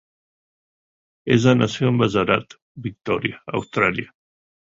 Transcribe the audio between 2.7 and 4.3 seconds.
Victoria, Australia.